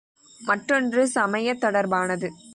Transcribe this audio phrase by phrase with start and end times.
[0.39, 2.29] மற்றொன்று, சமயத் தொடர்பானது.